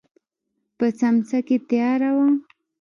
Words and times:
په 0.77 0.85
سمڅه 0.99 1.39
کې 1.47 1.57
تياره 1.69 2.09
وه. 2.15 2.27